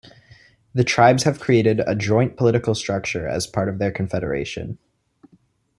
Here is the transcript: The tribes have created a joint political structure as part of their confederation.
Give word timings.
The 0.73 0.83
tribes 0.83 1.25
have 1.25 1.39
created 1.39 1.79
a 1.85 1.93
joint 1.95 2.35
political 2.35 2.73
structure 2.73 3.27
as 3.27 3.45
part 3.45 3.69
of 3.69 3.77
their 3.77 3.91
confederation. 3.91 4.79